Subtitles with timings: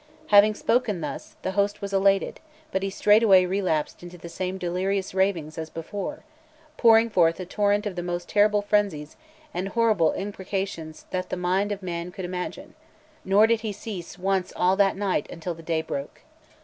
[0.29, 2.39] Having spoken thus, the host was elevated;
[2.71, 6.23] but he straightway relapsed into the same delirious ravings as before,
[6.75, 9.15] pouring forth a torrent of the most terrible frenzies
[9.53, 12.73] and horrible imprecations that the mind of man could imagine;
[13.23, 16.21] nor did he cease once all that night until the day broke.